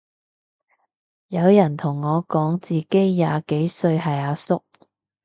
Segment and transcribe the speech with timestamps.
[1.27, 4.63] 有人同我講自己廿幾歲係阿叔